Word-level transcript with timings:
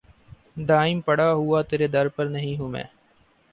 دائم 0.67 1.01
پڑا 1.01 1.29
ہوا 1.33 1.61
تیرے 1.61 1.87
در 1.87 2.07
پر 2.07 2.25
نہیں 2.27 2.57
ہوں 2.59 2.69
میں 2.69 2.83